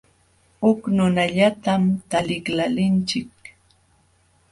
[0.63, 3.31] Huk nunallatam taliqlaalinchik.